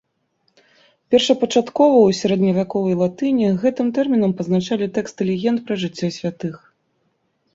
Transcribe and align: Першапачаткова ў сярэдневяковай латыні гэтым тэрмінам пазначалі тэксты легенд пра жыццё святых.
Першапачаткова 1.15 1.97
ў 2.03 2.09
сярэдневяковай 2.21 2.95
латыні 3.03 3.47
гэтым 3.65 3.87
тэрмінам 3.97 4.31
пазначалі 4.39 4.85
тэксты 4.95 5.21
легенд 5.31 5.59
пра 5.67 5.75
жыццё 5.83 6.07
святых. 6.19 6.55